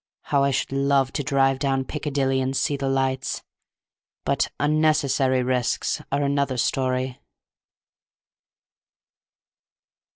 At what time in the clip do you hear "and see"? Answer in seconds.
2.41-2.75